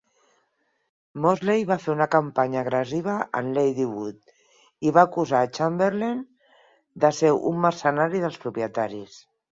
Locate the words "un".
7.51-7.65